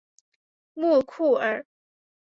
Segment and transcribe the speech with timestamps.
[0.73, 1.67] 莫库尔。